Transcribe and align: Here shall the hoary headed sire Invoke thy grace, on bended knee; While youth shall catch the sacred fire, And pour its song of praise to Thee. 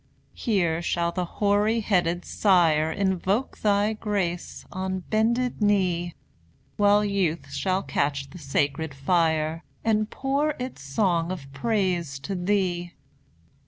Here 0.33 0.81
shall 0.81 1.11
the 1.11 1.25
hoary 1.25 1.81
headed 1.81 2.25
sire 2.25 2.91
Invoke 2.91 3.59
thy 3.59 3.93
grace, 3.93 4.65
on 4.71 5.01
bended 5.01 5.61
knee; 5.61 6.15
While 6.75 7.05
youth 7.05 7.51
shall 7.53 7.83
catch 7.83 8.31
the 8.31 8.39
sacred 8.39 8.95
fire, 8.95 9.63
And 9.85 10.09
pour 10.09 10.55
its 10.57 10.81
song 10.81 11.31
of 11.31 11.45
praise 11.53 12.17
to 12.21 12.33
Thee. 12.33 12.93